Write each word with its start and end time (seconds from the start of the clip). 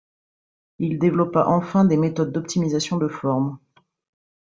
Il 0.79 0.97
développa 0.97 1.45
enfin 1.47 1.85
des 1.85 1.95
méthodes 1.95 2.31
d’optimisation 2.31 2.97
de 2.97 3.07
forme. 3.07 3.59